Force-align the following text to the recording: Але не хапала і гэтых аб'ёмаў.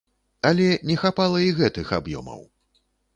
Але 0.49 0.69
не 0.91 0.95
хапала 1.01 1.41
і 1.47 1.51
гэтых 1.59 1.91
аб'ёмаў. 1.99 2.41